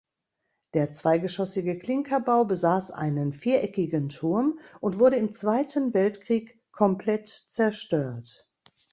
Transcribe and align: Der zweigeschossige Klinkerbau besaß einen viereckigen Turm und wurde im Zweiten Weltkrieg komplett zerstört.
Der 0.73 0.89
zweigeschossige 0.89 1.77
Klinkerbau 1.77 2.43
besaß 2.45 2.89
einen 2.89 3.33
viereckigen 3.33 4.09
Turm 4.09 4.57
und 4.79 4.97
wurde 4.97 5.17
im 5.17 5.31
Zweiten 5.31 5.93
Weltkrieg 5.93 6.59
komplett 6.71 7.45
zerstört. 7.49 8.49